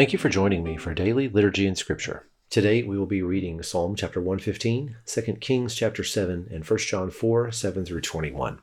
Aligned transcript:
Thank 0.00 0.14
you 0.14 0.18
for 0.18 0.30
joining 0.30 0.64
me 0.64 0.78
for 0.78 0.94
daily 0.94 1.28
liturgy 1.28 1.66
and 1.66 1.76
scripture. 1.76 2.26
Today 2.48 2.82
we 2.82 2.98
will 2.98 3.04
be 3.04 3.20
reading 3.20 3.62
Psalm 3.62 3.94
chapter 3.94 4.18
115, 4.18 4.96
2 5.04 5.22
Kings 5.42 5.74
chapter 5.74 6.02
7, 6.02 6.48
and 6.50 6.64
1 6.64 6.78
John 6.78 7.10
4, 7.10 7.52
7 7.52 7.84
through 7.84 8.00
21. 8.00 8.60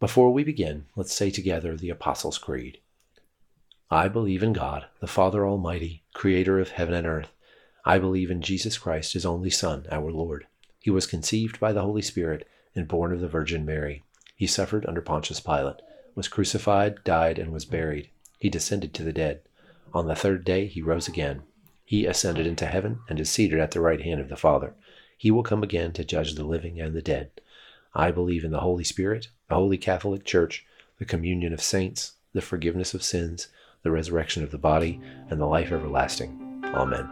Before 0.00 0.32
we 0.32 0.42
begin, 0.42 0.86
let's 0.96 1.12
say 1.12 1.30
together 1.30 1.76
the 1.76 1.90
Apostles' 1.90 2.38
Creed. 2.38 2.78
I 3.90 4.08
believe 4.08 4.42
in 4.42 4.54
God, 4.54 4.86
the 5.00 5.06
Father 5.06 5.46
Almighty, 5.46 6.04
creator 6.14 6.58
of 6.58 6.70
heaven 6.70 6.94
and 6.94 7.06
earth. 7.06 7.28
I 7.84 7.98
believe 7.98 8.30
in 8.30 8.40
Jesus 8.40 8.78
Christ, 8.78 9.12
his 9.12 9.26
only 9.26 9.50
Son, 9.50 9.84
our 9.90 10.10
Lord. 10.10 10.46
He 10.80 10.88
was 10.88 11.06
conceived 11.06 11.60
by 11.60 11.74
the 11.74 11.82
Holy 11.82 12.00
Spirit 12.00 12.48
and 12.74 12.88
born 12.88 13.12
of 13.12 13.20
the 13.20 13.28
Virgin 13.28 13.66
Mary. 13.66 14.04
He 14.36 14.46
suffered 14.46 14.86
under 14.86 15.02
Pontius 15.02 15.38
Pilate, 15.38 15.82
was 16.14 16.28
crucified, 16.28 17.04
died, 17.04 17.38
and 17.38 17.52
was 17.52 17.66
buried. 17.66 18.08
He 18.38 18.48
descended 18.48 18.94
to 18.94 19.02
the 19.02 19.12
dead. 19.12 19.42
On 19.94 20.06
the 20.06 20.14
third 20.14 20.44
day 20.44 20.66
he 20.66 20.80
rose 20.80 21.08
again. 21.08 21.42
He 21.84 22.06
ascended 22.06 22.46
into 22.46 22.66
heaven 22.66 23.00
and 23.08 23.20
is 23.20 23.28
seated 23.28 23.60
at 23.60 23.72
the 23.72 23.80
right 23.80 24.00
hand 24.00 24.20
of 24.20 24.28
the 24.28 24.36
Father. 24.36 24.74
He 25.18 25.30
will 25.30 25.42
come 25.42 25.62
again 25.62 25.92
to 25.92 26.04
judge 26.04 26.34
the 26.34 26.44
living 26.44 26.80
and 26.80 26.94
the 26.94 27.02
dead. 27.02 27.30
I 27.94 28.10
believe 28.10 28.44
in 28.44 28.50
the 28.50 28.60
Holy 28.60 28.84
Spirit, 28.84 29.28
the 29.48 29.54
Holy 29.54 29.76
Catholic 29.76 30.24
Church, 30.24 30.64
the 30.98 31.04
communion 31.04 31.52
of 31.52 31.60
saints, 31.60 32.12
the 32.32 32.40
forgiveness 32.40 32.94
of 32.94 33.02
sins, 33.02 33.48
the 33.82 33.90
resurrection 33.90 34.42
of 34.42 34.50
the 34.50 34.58
body, 34.58 35.00
and 35.28 35.38
the 35.38 35.46
life 35.46 35.70
everlasting. 35.70 36.62
Amen. 36.74 37.06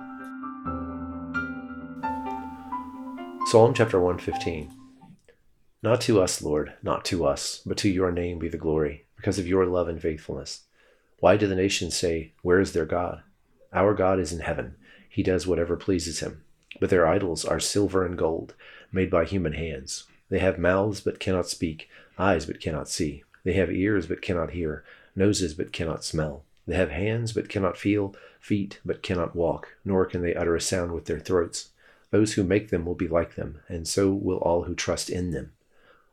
Psalm 3.46 3.74
chapter 3.74 4.00
115. 4.00 4.72
Not 5.82 6.00
to 6.02 6.22
us, 6.22 6.40
Lord, 6.40 6.72
not 6.82 7.04
to 7.06 7.26
us, 7.26 7.62
but 7.66 7.76
to 7.78 7.88
your 7.90 8.12
name 8.12 8.38
be 8.38 8.48
the 8.48 8.56
glory, 8.56 9.06
because 9.16 9.38
of 9.38 9.46
your 9.46 9.66
love 9.66 9.88
and 9.88 10.00
faithfulness. 10.00 10.62
Why 11.20 11.36
do 11.36 11.46
the 11.46 11.54
nations 11.54 11.96
say, 11.96 12.32
Where 12.42 12.60
is 12.60 12.72
their 12.72 12.86
God? 12.86 13.22
Our 13.72 13.94
God 13.94 14.18
is 14.18 14.32
in 14.32 14.40
heaven. 14.40 14.74
He 15.08 15.22
does 15.22 15.46
whatever 15.46 15.76
pleases 15.76 16.20
him. 16.20 16.42
But 16.80 16.88
their 16.90 17.06
idols 17.06 17.44
are 17.44 17.60
silver 17.60 18.06
and 18.06 18.16
gold, 18.16 18.54
made 18.90 19.10
by 19.10 19.26
human 19.26 19.52
hands. 19.52 20.04
They 20.30 20.38
have 20.38 20.58
mouths 20.58 21.00
but 21.00 21.20
cannot 21.20 21.46
speak, 21.46 21.90
eyes 22.18 22.46
but 22.46 22.60
cannot 22.60 22.88
see. 22.88 23.24
They 23.44 23.52
have 23.54 23.70
ears 23.70 24.06
but 24.06 24.22
cannot 24.22 24.52
hear, 24.52 24.82
noses 25.14 25.54
but 25.54 25.72
cannot 25.72 26.04
smell. 26.04 26.44
They 26.66 26.76
have 26.76 26.90
hands 26.90 27.32
but 27.32 27.48
cannot 27.48 27.76
feel, 27.76 28.14
feet 28.40 28.80
but 28.84 29.02
cannot 29.02 29.36
walk, 29.36 29.76
nor 29.84 30.06
can 30.06 30.22
they 30.22 30.34
utter 30.34 30.56
a 30.56 30.60
sound 30.60 30.92
with 30.92 31.04
their 31.04 31.20
throats. 31.20 31.70
Those 32.10 32.34
who 32.34 32.44
make 32.44 32.70
them 32.70 32.86
will 32.86 32.94
be 32.94 33.08
like 33.08 33.34
them, 33.34 33.60
and 33.68 33.86
so 33.86 34.10
will 34.10 34.38
all 34.38 34.64
who 34.64 34.74
trust 34.74 35.10
in 35.10 35.32
them. 35.32 35.52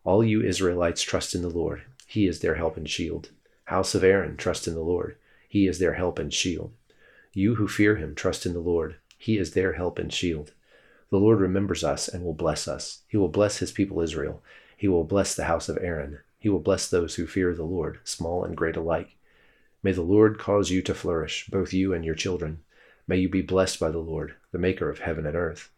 All 0.04 0.24
you 0.24 0.42
Israelites 0.42 1.02
trust 1.02 1.34
in 1.34 1.42
the 1.42 1.50
Lord. 1.50 1.84
He 2.08 2.28
is 2.28 2.40
their 2.40 2.56
help 2.56 2.78
and 2.78 2.90
shield. 2.90 3.30
House 3.68 3.94
of 3.94 4.02
Aaron, 4.02 4.38
trust 4.38 4.66
in 4.66 4.76
the 4.76 4.80
Lord. 4.80 5.18
He 5.50 5.68
is 5.68 5.78
their 5.78 5.96
help 5.96 6.20
and 6.20 6.34
shield. 6.34 6.72
You 7.34 7.56
who 7.56 7.68
fear 7.68 7.98
him, 7.98 8.16
trust 8.16 8.46
in 8.46 8.54
the 8.54 8.62
Lord. 8.62 8.96
He 9.18 9.38
is 9.38 9.52
their 9.52 9.74
help 9.74 10.00
and 10.00 10.12
shield. 10.12 10.54
The 11.10 11.18
Lord 11.18 11.42
remembers 11.42 11.84
us 11.84 12.08
and 12.08 12.24
will 12.24 12.34
bless 12.34 12.66
us. 12.66 13.02
He 13.10 13.18
will 13.18 13.28
bless 13.28 13.58
his 13.58 13.74
people 13.74 14.00
Israel. 14.00 14.42
He 14.78 14.88
will 14.88 15.04
bless 15.04 15.36
the 15.36 15.44
house 15.44 15.68
of 15.68 15.78
Aaron. 15.82 16.20
He 16.40 16.48
will 16.48 16.62
bless 16.62 16.90
those 16.90 17.16
who 17.16 17.28
fear 17.28 17.54
the 17.54 17.64
Lord, 17.64 18.00
small 18.06 18.46
and 18.46 18.56
great 18.56 18.78
alike. 18.78 19.18
May 19.84 19.92
the 19.92 20.02
Lord 20.02 20.40
cause 20.40 20.72
you 20.72 20.82
to 20.84 20.96
flourish, 20.96 21.50
both 21.50 21.74
you 21.74 21.94
and 21.94 22.06
your 22.06 22.16
children. 22.16 22.60
May 23.06 23.18
you 23.18 23.28
be 23.28 23.42
blessed 23.42 23.82
by 23.82 23.90
the 23.90 23.98
Lord, 23.98 24.36
the 24.54 24.60
maker 24.60 24.90
of 24.90 25.00
heaven 25.00 25.26
and 25.26 25.36
earth. 25.36 25.72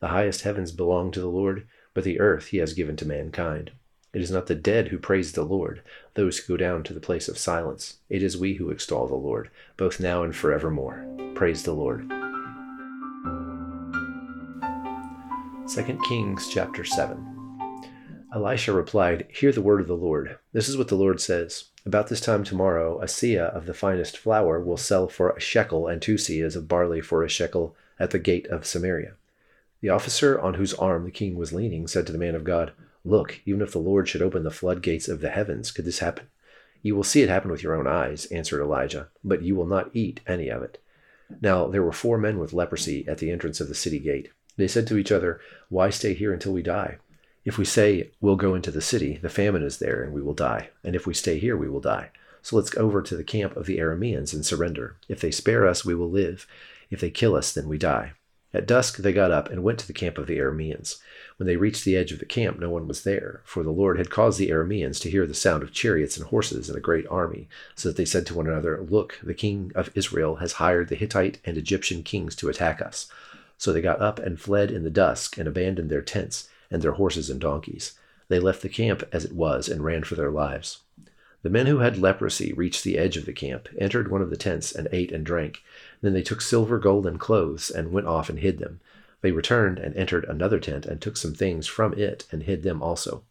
The 0.00 0.08
highest 0.08 0.40
heavens 0.40 0.72
belong 0.72 1.10
to 1.10 1.20
the 1.20 1.28
Lord, 1.28 1.68
but 1.92 2.04
the 2.04 2.18
earth 2.18 2.46
he 2.46 2.56
has 2.56 2.72
given 2.72 2.96
to 2.96 3.06
mankind. 3.06 3.72
It 4.16 4.22
is 4.22 4.30
not 4.30 4.46
the 4.46 4.54
dead 4.54 4.88
who 4.88 4.98
praise 4.98 5.32
the 5.32 5.42
Lord, 5.42 5.82
those 6.14 6.38
who 6.38 6.54
go 6.54 6.56
down 6.56 6.82
to 6.84 6.94
the 6.94 7.00
place 7.00 7.28
of 7.28 7.36
silence. 7.36 7.98
It 8.08 8.22
is 8.22 8.34
we 8.34 8.54
who 8.54 8.70
extol 8.70 9.06
the 9.06 9.14
Lord, 9.14 9.50
both 9.76 10.00
now 10.00 10.22
and 10.22 10.34
forevermore. 10.34 11.04
Praise 11.34 11.64
the 11.64 11.74
Lord. 11.74 12.08
2 15.68 16.00
Kings 16.08 16.48
chapter 16.50 16.82
7. 16.82 17.82
Elisha 18.34 18.72
replied, 18.72 19.26
Hear 19.28 19.52
the 19.52 19.60
word 19.60 19.82
of 19.82 19.86
the 19.86 19.94
Lord. 19.94 20.38
This 20.50 20.70
is 20.70 20.78
what 20.78 20.88
the 20.88 20.94
Lord 20.94 21.20
says. 21.20 21.64
About 21.84 22.08
this 22.08 22.22
time 22.22 22.42
tomorrow, 22.42 22.98
a 23.02 23.04
seah 23.04 23.54
of 23.54 23.66
the 23.66 23.74
finest 23.74 24.16
flour 24.16 24.58
will 24.58 24.78
sell 24.78 25.08
for 25.08 25.28
a 25.28 25.40
shekel, 25.40 25.88
and 25.88 26.00
two 26.00 26.14
seahs 26.14 26.56
of 26.56 26.68
barley 26.68 27.02
for 27.02 27.22
a 27.22 27.28
shekel 27.28 27.76
at 28.00 28.12
the 28.12 28.18
gate 28.18 28.46
of 28.46 28.64
Samaria. 28.64 29.12
The 29.82 29.90
officer 29.90 30.40
on 30.40 30.54
whose 30.54 30.72
arm 30.72 31.04
the 31.04 31.10
king 31.10 31.36
was 31.36 31.52
leaning 31.52 31.86
said 31.86 32.06
to 32.06 32.12
the 32.12 32.18
man 32.18 32.34
of 32.34 32.44
God, 32.44 32.72
Look, 33.06 33.40
even 33.46 33.62
if 33.62 33.70
the 33.70 33.78
Lord 33.78 34.08
should 34.08 34.20
open 34.20 34.42
the 34.42 34.50
floodgates 34.50 35.06
of 35.06 35.20
the 35.20 35.30
heavens, 35.30 35.70
could 35.70 35.84
this 35.84 36.00
happen? 36.00 36.26
You 36.82 36.96
will 36.96 37.04
see 37.04 37.22
it 37.22 37.28
happen 37.28 37.52
with 37.52 37.62
your 37.62 37.76
own 37.76 37.86
eyes, 37.86 38.26
answered 38.26 38.60
Elijah, 38.60 39.08
but 39.22 39.42
you 39.42 39.54
will 39.54 39.66
not 39.66 39.90
eat 39.94 40.20
any 40.26 40.48
of 40.48 40.60
it. 40.62 40.82
Now 41.40 41.68
there 41.68 41.84
were 41.84 41.92
four 41.92 42.18
men 42.18 42.40
with 42.40 42.52
leprosy 42.52 43.06
at 43.06 43.18
the 43.18 43.30
entrance 43.30 43.60
of 43.60 43.68
the 43.68 43.76
city 43.76 44.00
gate. 44.00 44.30
They 44.56 44.66
said 44.66 44.88
to 44.88 44.98
each 44.98 45.12
other, 45.12 45.40
Why 45.68 45.88
stay 45.88 46.14
here 46.14 46.32
until 46.32 46.52
we 46.52 46.62
die? 46.62 46.98
If 47.44 47.58
we 47.58 47.64
say, 47.64 48.10
We'll 48.20 48.34
go 48.34 48.56
into 48.56 48.72
the 48.72 48.82
city, 48.82 49.20
the 49.22 49.28
famine 49.28 49.62
is 49.62 49.78
there, 49.78 50.02
and 50.02 50.12
we 50.12 50.20
will 50.20 50.34
die. 50.34 50.70
And 50.82 50.96
if 50.96 51.06
we 51.06 51.14
stay 51.14 51.38
here, 51.38 51.56
we 51.56 51.68
will 51.68 51.80
die. 51.80 52.10
So 52.42 52.56
let's 52.56 52.70
go 52.70 52.80
over 52.80 53.02
to 53.02 53.16
the 53.16 53.22
camp 53.22 53.56
of 53.56 53.66
the 53.66 53.78
Arameans 53.78 54.34
and 54.34 54.44
surrender. 54.44 54.96
If 55.08 55.20
they 55.20 55.30
spare 55.30 55.64
us, 55.68 55.84
we 55.84 55.94
will 55.94 56.10
live. 56.10 56.48
If 56.90 57.00
they 57.00 57.10
kill 57.10 57.36
us, 57.36 57.52
then 57.52 57.68
we 57.68 57.78
die. 57.78 58.14
At 58.54 58.66
dusk 58.66 58.98
they 58.98 59.12
got 59.12 59.30
up 59.30 59.50
and 59.50 59.62
went 59.62 59.78
to 59.80 59.86
the 59.86 59.92
camp 59.92 60.18
of 60.18 60.26
the 60.26 60.38
Arameans. 60.38 60.98
When 61.36 61.46
they 61.46 61.56
reached 61.56 61.84
the 61.84 61.96
edge 61.96 62.12
of 62.12 62.20
the 62.20 62.24
camp, 62.24 62.58
no 62.58 62.70
one 62.70 62.88
was 62.88 63.02
there, 63.02 63.42
for 63.44 63.62
the 63.62 63.70
Lord 63.70 63.98
had 63.98 64.08
caused 64.08 64.38
the 64.38 64.50
Arameans 64.50 65.00
to 65.00 65.10
hear 65.10 65.26
the 65.26 65.34
sound 65.34 65.62
of 65.62 65.72
chariots 65.72 66.16
and 66.16 66.26
horses 66.26 66.68
and 66.68 66.78
a 66.78 66.80
great 66.80 67.06
army, 67.08 67.48
so 67.74 67.88
that 67.88 67.96
they 67.96 68.04
said 68.04 68.24
to 68.26 68.34
one 68.34 68.46
another, 68.46 68.80
Look, 68.80 69.18
the 69.22 69.34
king 69.34 69.72
of 69.74 69.90
Israel 69.94 70.36
has 70.36 70.54
hired 70.54 70.88
the 70.88 70.94
Hittite 70.94 71.38
and 71.44 71.56
Egyptian 71.56 72.02
kings 72.02 72.34
to 72.36 72.48
attack 72.48 72.80
us. 72.80 73.08
So 73.58 73.72
they 73.72 73.80
got 73.80 74.00
up 74.00 74.18
and 74.18 74.40
fled 74.40 74.70
in 74.70 74.84
the 74.84 74.90
dusk 74.90 75.36
and 75.38 75.48
abandoned 75.48 75.90
their 75.90 76.02
tents 76.02 76.48
and 76.70 76.82
their 76.82 76.92
horses 76.92 77.28
and 77.28 77.40
donkeys. 77.40 77.98
They 78.28 78.38
left 78.38 78.62
the 78.62 78.68
camp 78.68 79.02
as 79.12 79.24
it 79.24 79.32
was 79.32 79.68
and 79.68 79.84
ran 79.84 80.04
for 80.04 80.14
their 80.14 80.30
lives. 80.30 80.78
The 81.46 81.52
men 81.52 81.66
who 81.66 81.78
had 81.78 81.96
leprosy 81.96 82.52
reached 82.52 82.82
the 82.82 82.98
edge 82.98 83.16
of 83.16 83.24
the 83.24 83.32
camp, 83.32 83.68
entered 83.78 84.10
one 84.10 84.20
of 84.20 84.30
the 84.30 84.36
tents, 84.36 84.72
and 84.72 84.88
ate 84.90 85.12
and 85.12 85.24
drank. 85.24 85.62
Then 86.00 86.12
they 86.12 86.24
took 86.24 86.40
silver, 86.40 86.76
gold, 86.76 87.06
and 87.06 87.20
clothes, 87.20 87.70
and 87.70 87.92
went 87.92 88.08
off 88.08 88.28
and 88.28 88.40
hid 88.40 88.58
them. 88.58 88.80
They 89.20 89.30
returned 89.30 89.78
and 89.78 89.94
entered 89.94 90.24
another 90.24 90.58
tent 90.58 90.86
and 90.86 91.00
took 91.00 91.16
some 91.16 91.34
things 91.34 91.68
from 91.68 91.94
it 91.94 92.26
and 92.32 92.42
hid 92.42 92.64
them 92.64 92.82
also. 92.82 93.22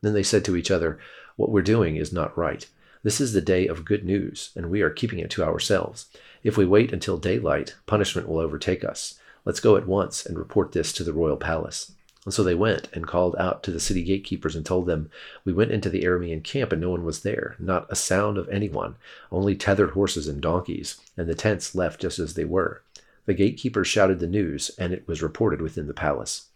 Then 0.00 0.14
they 0.14 0.24
said 0.24 0.44
to 0.46 0.56
each 0.56 0.68
other, 0.68 0.98
What 1.36 1.52
we're 1.52 1.62
doing 1.62 1.94
is 1.94 2.12
not 2.12 2.36
right. 2.36 2.66
This 3.04 3.20
is 3.20 3.34
the 3.34 3.40
day 3.40 3.68
of 3.68 3.84
good 3.84 4.04
news, 4.04 4.50
and 4.56 4.68
we 4.68 4.82
are 4.82 4.90
keeping 4.90 5.20
it 5.20 5.30
to 5.30 5.44
ourselves. 5.44 6.06
If 6.42 6.56
we 6.56 6.66
wait 6.66 6.92
until 6.92 7.18
daylight, 7.18 7.76
punishment 7.86 8.28
will 8.28 8.40
overtake 8.40 8.82
us. 8.82 9.20
Let's 9.44 9.60
go 9.60 9.76
at 9.76 9.86
once 9.86 10.26
and 10.26 10.36
report 10.36 10.72
this 10.72 10.92
to 10.94 11.04
the 11.04 11.12
royal 11.12 11.36
palace. 11.36 11.92
And 12.26 12.34
so 12.34 12.42
they 12.42 12.54
went 12.54 12.88
and 12.92 13.06
called 13.06 13.34
out 13.38 13.62
to 13.62 13.70
the 13.70 13.80
city 13.80 14.02
gatekeepers 14.02 14.54
and 14.54 14.64
told 14.64 14.86
them, 14.86 15.10
We 15.44 15.54
went 15.54 15.70
into 15.70 15.88
the 15.88 16.02
Aramean 16.04 16.44
camp 16.44 16.70
and 16.70 16.80
no 16.80 16.90
one 16.90 17.04
was 17.04 17.22
there, 17.22 17.56
not 17.58 17.86
a 17.90 17.96
sound 17.96 18.36
of 18.36 18.48
anyone, 18.50 18.96
only 19.32 19.56
tethered 19.56 19.92
horses 19.92 20.28
and 20.28 20.40
donkeys, 20.40 21.00
and 21.16 21.26
the 21.26 21.34
tents 21.34 21.74
left 21.74 22.00
just 22.00 22.18
as 22.18 22.34
they 22.34 22.44
were. 22.44 22.82
The 23.24 23.32
gatekeepers 23.32 23.88
shouted 23.88 24.18
the 24.18 24.26
news, 24.26 24.70
and 24.78 24.92
it 24.92 25.08
was 25.08 25.22
reported 25.22 25.62
within 25.62 25.86
the 25.86 25.94
palace. 25.94 26.48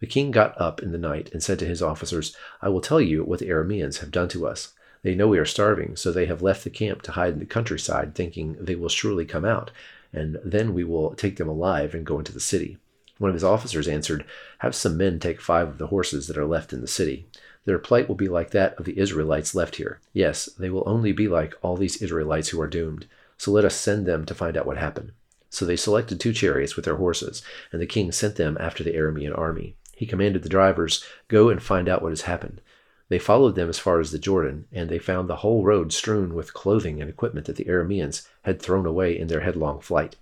The 0.00 0.06
king 0.06 0.30
got 0.30 0.60
up 0.60 0.82
in 0.82 0.90
the 0.90 0.98
night 0.98 1.30
and 1.32 1.42
said 1.42 1.58
to 1.60 1.66
his 1.66 1.82
officers, 1.82 2.36
I 2.60 2.68
will 2.68 2.80
tell 2.80 3.00
you 3.00 3.22
what 3.22 3.38
the 3.38 3.48
Arameans 3.48 3.98
have 3.98 4.10
done 4.10 4.28
to 4.30 4.46
us. 4.46 4.72
They 5.02 5.14
know 5.14 5.28
we 5.28 5.38
are 5.38 5.44
starving, 5.44 5.94
so 5.94 6.10
they 6.10 6.26
have 6.26 6.42
left 6.42 6.64
the 6.64 6.70
camp 6.70 7.02
to 7.02 7.12
hide 7.12 7.34
in 7.34 7.38
the 7.38 7.46
countryside, 7.46 8.14
thinking 8.14 8.56
they 8.58 8.74
will 8.74 8.88
surely 8.88 9.24
come 9.24 9.44
out, 9.44 9.70
and 10.12 10.38
then 10.44 10.74
we 10.74 10.82
will 10.82 11.14
take 11.14 11.36
them 11.36 11.48
alive 11.48 11.94
and 11.94 12.04
go 12.04 12.18
into 12.18 12.32
the 12.32 12.40
city. 12.40 12.78
One 13.18 13.30
of 13.30 13.34
his 13.34 13.44
officers 13.44 13.88
answered, 13.88 14.24
Have 14.58 14.74
some 14.74 14.96
men 14.96 15.18
take 15.18 15.40
five 15.40 15.68
of 15.68 15.78
the 15.78 15.86
horses 15.86 16.26
that 16.26 16.36
are 16.36 16.46
left 16.46 16.72
in 16.72 16.80
the 16.80 16.86
city. 16.86 17.26
Their 17.64 17.78
plight 17.78 18.08
will 18.08 18.14
be 18.14 18.28
like 18.28 18.50
that 18.50 18.78
of 18.78 18.84
the 18.84 18.98
Israelites 18.98 19.54
left 19.54 19.76
here. 19.76 20.00
Yes, 20.12 20.46
they 20.58 20.70
will 20.70 20.84
only 20.86 21.12
be 21.12 21.26
like 21.26 21.54
all 21.62 21.76
these 21.76 22.00
Israelites 22.02 22.50
who 22.50 22.60
are 22.60 22.68
doomed. 22.68 23.06
So 23.38 23.50
let 23.50 23.64
us 23.64 23.74
send 23.74 24.06
them 24.06 24.24
to 24.26 24.34
find 24.34 24.56
out 24.56 24.66
what 24.66 24.76
happened. 24.76 25.12
So 25.50 25.64
they 25.64 25.76
selected 25.76 26.20
two 26.20 26.32
chariots 26.32 26.76
with 26.76 26.84
their 26.84 26.96
horses, 26.96 27.42
and 27.72 27.80
the 27.80 27.86
king 27.86 28.12
sent 28.12 28.36
them 28.36 28.56
after 28.60 28.84
the 28.84 28.92
Aramean 28.92 29.36
army. 29.36 29.76
He 29.94 30.06
commanded 30.06 30.42
the 30.42 30.48
drivers, 30.48 31.02
Go 31.28 31.48
and 31.48 31.62
find 31.62 31.88
out 31.88 32.02
what 32.02 32.12
has 32.12 32.22
happened. 32.22 32.60
They 33.08 33.18
followed 33.18 33.54
them 33.54 33.68
as 33.68 33.78
far 33.78 34.00
as 34.00 34.10
the 34.10 34.18
Jordan, 34.18 34.66
and 34.72 34.90
they 34.90 34.98
found 34.98 35.28
the 35.28 35.36
whole 35.36 35.64
road 35.64 35.92
strewn 35.92 36.34
with 36.34 36.52
clothing 36.52 37.00
and 37.00 37.08
equipment 37.08 37.46
that 37.46 37.56
the 37.56 37.64
Arameans 37.64 38.28
had 38.42 38.60
thrown 38.60 38.84
away 38.84 39.16
in 39.18 39.28
their 39.28 39.40
headlong 39.40 39.80
flight. 39.80 40.16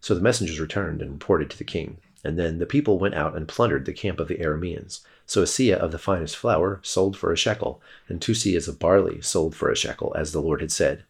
So 0.00 0.14
the 0.14 0.20
messengers 0.20 0.60
returned 0.60 1.02
and 1.02 1.12
reported 1.12 1.50
to 1.50 1.58
the 1.58 1.64
king. 1.64 1.98
And 2.26 2.36
then 2.36 2.58
the 2.58 2.66
people 2.66 2.98
went 2.98 3.14
out 3.14 3.36
and 3.36 3.46
plundered 3.46 3.84
the 3.84 3.92
camp 3.92 4.18
of 4.18 4.26
the 4.26 4.38
Arameans. 4.38 4.98
So 5.26 5.42
a 5.42 5.44
seah 5.44 5.76
of 5.76 5.92
the 5.92 5.98
finest 5.98 6.36
flour 6.36 6.80
sold 6.82 7.16
for 7.16 7.32
a 7.32 7.36
shekel, 7.36 7.80
and 8.08 8.20
two 8.20 8.32
seahs 8.32 8.66
of 8.66 8.80
barley 8.80 9.20
sold 9.20 9.54
for 9.54 9.70
a 9.70 9.76
shekel, 9.76 10.12
as 10.18 10.32
the 10.32 10.42
Lord 10.42 10.60
had 10.60 10.72
said. 10.72 11.04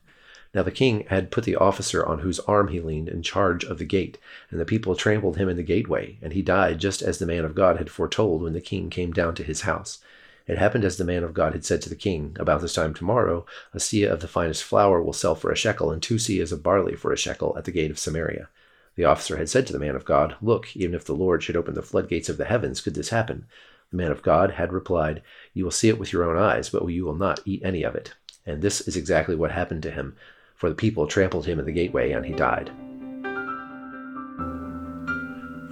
Now 0.53 0.63
the 0.63 0.71
king 0.71 1.07
had 1.09 1.31
put 1.31 1.45
the 1.45 1.57
officer 1.57 2.05
on 2.05 2.19
whose 2.19 2.39
arm 2.41 2.69
he 2.69 2.81
leaned 2.81 3.09
in 3.09 3.23
charge 3.23 3.65
of 3.65 3.79
the 3.79 3.87
gate, 3.87 4.19
and 4.51 4.61
the 4.61 4.67
people 4.67 4.95
trampled 4.95 5.39
him 5.39 5.49
in 5.49 5.57
the 5.57 5.63
gateway, 5.63 6.19
and 6.21 6.35
he 6.35 6.43
died 6.43 6.81
just 6.81 7.01
as 7.01 7.19
the 7.19 7.25
man 7.25 7.47
of 7.47 7.55
God 7.55 7.79
had 7.79 7.89
foretold 7.89 8.43
when 8.43 8.53
the 8.53 8.61
king 8.61 8.91
came 8.91 9.11
down 9.11 9.35
to 9.37 9.43
his 9.43 9.63
house. 9.63 10.01
It 10.47 10.59
happened 10.59 10.85
as 10.85 10.99
the 10.99 11.05
man 11.05 11.25
of 11.25 11.33
God 11.33 11.55
had 11.55 11.65
said 11.65 11.81
to 11.81 11.89
the 11.89 11.97
king, 11.97 12.37
About 12.39 12.61
this 12.61 12.75
time 12.75 12.93
tomorrow, 12.93 13.47
a 13.73 13.79
seah 13.79 14.11
of 14.11 14.21
the 14.21 14.29
finest 14.29 14.65
flour 14.65 15.03
will 15.03 15.15
sell 15.15 15.35
for 15.35 15.51
a 15.51 15.57
shekel, 15.57 15.91
and 15.91 16.03
two 16.03 16.17
seahs 16.17 16.53
of 16.53 16.63
barley 16.63 16.95
for 16.95 17.11
a 17.11 17.17
shekel 17.17 17.57
at 17.57 17.65
the 17.65 17.73
gate 17.73 17.91
of 17.91 17.99
Samaria. 17.99 18.51
The 18.97 19.05
officer 19.05 19.37
had 19.37 19.49
said 19.51 19.67
to 19.67 19.73
the 19.73 19.79
man 19.79 19.95
of 19.95 20.07
God, 20.07 20.37
Look, 20.41 20.75
even 20.75 20.95
if 20.95 21.05
the 21.05 21.15
Lord 21.15 21.43
should 21.43 21.57
open 21.57 21.75
the 21.75 21.83
floodgates 21.83 22.29
of 22.31 22.39
the 22.39 22.47
heavens, 22.47 22.81
could 22.81 22.95
this 22.95 23.11
happen? 23.11 23.47
The 23.91 23.99
man 23.99 24.11
of 24.11 24.23
God 24.23 24.53
had 24.53 24.73
replied, 24.73 25.23
You 25.53 25.65
will 25.65 25.71
see 25.71 25.89
it 25.89 25.99
with 25.99 26.13
your 26.13 26.25
own 26.25 26.37
eyes, 26.37 26.71
but 26.71 26.87
you 26.89 27.05
will 27.05 27.15
not 27.15 27.41
eat 27.45 27.63
any 27.63 27.83
of 27.83 27.95
it. 27.95 28.15
And 28.47 28.63
this 28.63 28.81
is 28.81 28.97
exactly 28.97 29.37
what 29.37 29.53
happened 29.53 29.83
to 29.83 29.91
him, 29.91 30.17
for 30.55 30.71
the 30.71 30.75
people 30.75 31.07
trampled 31.07 31.47
him 31.47 31.59
in 31.59 31.67
the 31.67 31.73
gateway, 31.73 32.13
and 32.13 32.25
he 32.25 32.33
died. 32.33 32.71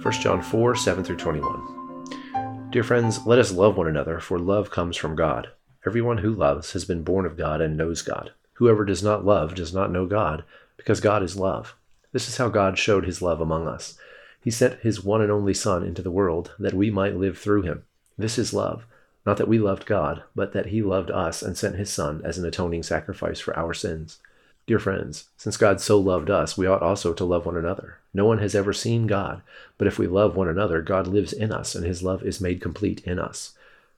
1 0.03 0.13
John 0.21 0.43
4 0.43 0.75
7 0.75 1.03
through 1.03 1.17
21. 1.17 2.69
Dear 2.71 2.83
friends, 2.83 3.25
let 3.25 3.39
us 3.39 3.51
love 3.51 3.75
one 3.75 3.87
another, 3.87 4.19
for 4.19 4.37
love 4.37 4.69
comes 4.69 4.95
from 4.97 5.15
God. 5.15 5.49
Everyone 5.83 6.19
who 6.19 6.31
loves 6.31 6.73
has 6.73 6.85
been 6.85 7.03
born 7.03 7.25
of 7.25 7.37
God 7.37 7.59
and 7.59 7.75
knows 7.75 8.03
God. 8.03 8.33
Whoever 8.53 8.85
does 8.85 9.01
not 9.01 9.25
love 9.25 9.55
does 9.55 9.73
not 9.73 9.91
know 9.91 10.05
God, 10.05 10.43
because 10.77 10.99
God 10.99 11.23
is 11.23 11.35
love. 11.35 11.75
This 12.15 12.29
is 12.29 12.37
how 12.37 12.47
God 12.47 12.77
showed 12.77 13.03
his 13.03 13.21
love 13.21 13.41
among 13.41 13.67
us. 13.67 13.97
He 14.41 14.49
sent 14.49 14.79
his 14.79 15.03
one 15.03 15.21
and 15.21 15.29
only 15.29 15.53
Son 15.53 15.83
into 15.83 16.01
the 16.01 16.09
world 16.09 16.53
that 16.57 16.73
we 16.73 16.89
might 16.89 17.17
live 17.17 17.37
through 17.37 17.63
him. 17.63 17.83
This 18.17 18.37
is 18.37 18.53
love. 18.53 18.85
Not 19.25 19.35
that 19.35 19.49
we 19.49 19.59
loved 19.59 19.85
God, 19.85 20.23
but 20.33 20.53
that 20.53 20.67
he 20.67 20.81
loved 20.81 21.11
us 21.11 21.41
and 21.41 21.57
sent 21.57 21.75
his 21.75 21.89
Son 21.89 22.21
as 22.23 22.37
an 22.37 22.45
atoning 22.45 22.83
sacrifice 22.83 23.41
for 23.41 23.53
our 23.59 23.73
sins. 23.73 24.19
Dear 24.65 24.79
friends, 24.79 25.25
since 25.35 25.57
God 25.57 25.81
so 25.81 25.99
loved 25.99 26.29
us, 26.29 26.57
we 26.57 26.65
ought 26.65 26.81
also 26.81 27.13
to 27.13 27.25
love 27.25 27.45
one 27.45 27.57
another. 27.57 27.97
No 28.13 28.23
one 28.23 28.37
has 28.37 28.55
ever 28.55 28.71
seen 28.71 29.07
God, 29.07 29.41
but 29.77 29.85
if 29.85 29.99
we 29.99 30.07
love 30.07 30.37
one 30.37 30.47
another, 30.47 30.81
God 30.81 31.07
lives 31.07 31.33
in 31.33 31.51
us, 31.51 31.75
and 31.75 31.85
his 31.85 32.01
love 32.01 32.23
is 32.23 32.39
made 32.39 32.61
complete 32.61 33.01
in 33.01 33.19
us. 33.19 33.57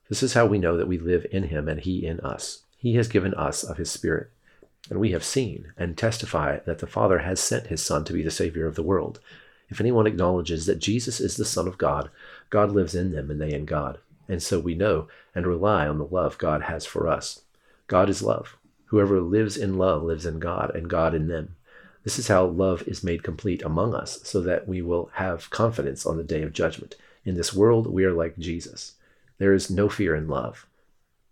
This 0.10 0.24
is 0.24 0.34
how 0.34 0.48
we 0.48 0.58
know 0.58 0.76
that 0.76 0.88
we 0.88 0.98
live 0.98 1.28
in 1.32 1.44
him 1.50 1.70
and 1.70 1.82
he 1.82 2.04
in 2.04 2.20
us. 2.22 2.64
He 2.80 2.96
has 2.96 3.10
given 3.10 3.36
us 3.36 3.64
of 3.64 3.78
his 3.78 3.92
Spirit. 3.92 4.32
And 4.90 5.00
we 5.00 5.12
have 5.12 5.24
seen 5.24 5.74
and 5.78 5.98
testify 5.98 6.60
that 6.66 6.80
the 6.80 6.88
Father 6.88 7.20
has 7.20 7.40
sent 7.40 7.68
his 7.68 7.84
Son 7.84 8.06
to 8.06 8.14
be 8.14 8.24
the 8.24 8.32
Savior 8.32 8.68
of 8.68 8.76
the 8.76 8.84
world. 8.84 9.20
If 9.70 9.82
anyone 9.82 10.08
acknowledges 10.08 10.66
that 10.66 10.80
Jesus 10.80 11.20
is 11.20 11.36
the 11.36 11.46
Son 11.46 11.68
of 11.68 11.78
God, 11.78 12.10
God 12.50 12.72
lives 12.72 12.96
in 12.96 13.12
them 13.12 13.30
and 13.30 13.42
they 13.42 13.52
in 13.54 13.66
God. 13.66 13.98
And 14.30 14.42
so 14.42 14.60
we 14.60 14.76
know 14.76 15.08
and 15.36 15.46
rely 15.46 15.88
on 15.88 15.98
the 15.98 16.06
love 16.06 16.38
God 16.38 16.64
has 16.64 16.86
for 16.86 17.08
us. 17.08 17.42
God 17.88 18.10
is 18.10 18.22
love. 18.22 18.58
Whoever 18.86 19.20
lives 19.20 19.58
in 19.58 19.78
love 19.78 20.04
lives 20.04 20.26
in 20.26 20.40
God, 20.40 20.74
and 20.74 20.90
God 20.90 21.14
in 21.14 21.28
them. 21.28 21.56
This 22.06 22.18
is 22.18 22.30
how 22.30 22.46
love 22.46 22.84
is 22.88 23.04
made 23.04 23.24
complete 23.24 23.62
among 23.62 23.94
us, 23.94 24.20
so 24.24 24.40
that 24.42 24.68
we 24.68 24.82
will 24.82 25.10
have 25.16 25.50
confidence 25.50 26.06
on 26.06 26.16
the 26.16 26.24
day 26.24 26.42
of 26.42 26.54
judgment. 26.54 26.96
In 27.26 27.36
this 27.36 27.54
world, 27.54 27.88
we 27.88 28.06
are 28.06 28.14
like 28.14 28.38
Jesus. 28.38 28.94
There 29.38 29.54
is 29.54 29.70
no 29.70 29.90
fear 29.90 30.16
in 30.16 30.30
love. 30.30 30.66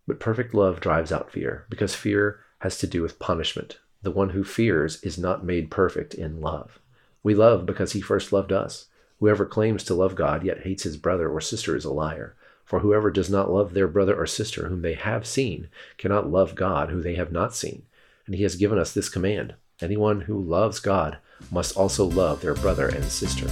But 0.05 0.19
perfect 0.19 0.53
love 0.53 0.81
drives 0.81 1.13
out 1.13 1.31
fear, 1.31 1.65
because 1.69 1.95
fear 1.95 2.41
has 2.65 2.79
to 2.79 2.87
do 2.87 3.03
with 3.03 3.19
punishment. 3.19 3.77
The 4.01 4.09
one 4.09 4.31
who 4.31 4.43
fears 4.43 4.99
is 5.03 5.19
not 5.19 5.45
made 5.45 5.69
perfect 5.69 6.15
in 6.15 6.41
love. 6.41 6.79
We 7.21 7.35
love 7.35 7.67
because 7.67 7.91
he 7.91 8.01
first 8.01 8.33
loved 8.33 8.51
us. 8.51 8.87
Whoever 9.19 9.45
claims 9.45 9.83
to 9.83 9.93
love 9.93 10.15
God 10.15 10.43
yet 10.43 10.61
hates 10.61 10.81
his 10.81 10.97
brother 10.97 11.29
or 11.29 11.39
sister 11.39 11.75
is 11.75 11.85
a 11.85 11.93
liar. 11.93 12.35
For 12.63 12.79
whoever 12.79 13.11
does 13.11 13.29
not 13.29 13.51
love 13.51 13.75
their 13.75 13.87
brother 13.87 14.19
or 14.19 14.25
sister 14.25 14.67
whom 14.67 14.81
they 14.81 14.95
have 14.95 15.27
seen 15.27 15.67
cannot 15.99 16.31
love 16.31 16.55
God 16.55 16.89
who 16.89 17.03
they 17.03 17.13
have 17.13 17.31
not 17.31 17.53
seen. 17.53 17.83
And 18.25 18.33
he 18.33 18.41
has 18.41 18.55
given 18.55 18.79
us 18.79 18.91
this 18.91 19.09
command 19.09 19.53
anyone 19.79 20.21
who 20.21 20.41
loves 20.41 20.79
God 20.79 21.19
must 21.51 21.77
also 21.77 22.03
love 22.03 22.41
their 22.41 22.55
brother 22.55 22.87
and 22.87 23.05
sister. 23.05 23.45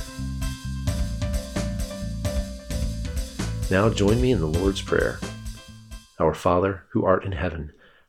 Now 3.69 3.89
join 3.89 4.19
me 4.19 4.31
in 4.31 4.39
the 4.39 4.47
Lord's 4.47 4.81
Prayer. 4.81 5.19
Our 6.19 6.33
Father, 6.33 6.85
who 6.89 7.05
art 7.05 7.25
in 7.25 7.33
heaven, 7.33 7.73